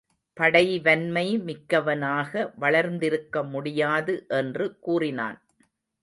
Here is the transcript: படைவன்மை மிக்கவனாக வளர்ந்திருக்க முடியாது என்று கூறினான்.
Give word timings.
படைவன்மை 0.37 1.25
மிக்கவனாக 1.39 2.31
வளர்ந்திருக்க 2.55 3.43
முடியாது 3.43 4.25
என்று 4.29 4.65
கூறினான். 4.79 5.37